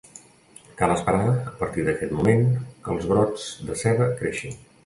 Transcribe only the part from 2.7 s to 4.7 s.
que els brots de ceba creixin.